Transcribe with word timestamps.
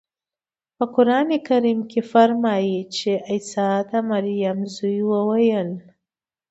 په 0.75 0.83
قرانکریم 0.95 1.79
کې 1.91 2.01
فرمایي 2.11 2.79
چې 2.95 3.09
عیسی 3.29 3.71
د 3.89 3.91
مریم 4.09 4.57
زوی 4.75 4.99
وویل. 5.11 5.69